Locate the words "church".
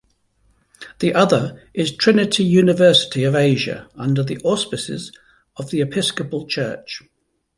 6.47-7.03